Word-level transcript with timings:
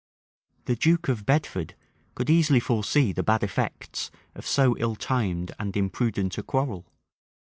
The 0.65 0.75
duke 0.75 1.09
of 1.09 1.27
Bedford 1.27 1.75
could 2.15 2.27
easily 2.27 2.59
foresee 2.59 3.11
the 3.11 3.21
bad 3.21 3.43
effects 3.43 4.09
of 4.33 4.47
so 4.47 4.75
ill 4.79 4.95
timed 4.95 5.51
and 5.59 5.77
imprudent 5.77 6.39
a 6.39 6.41
quarrel. 6.41 6.87